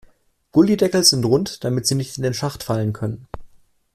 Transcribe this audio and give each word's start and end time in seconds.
Gullydeckel 0.53 1.03
sind 1.03 1.23
rund, 1.25 1.63
damit 1.63 1.85
sie 1.85 1.93
nicht 1.93 2.17
in 2.17 2.23
den 2.23 2.33
Schacht 2.33 2.63
fallen 2.63 2.91
können. 2.91 3.27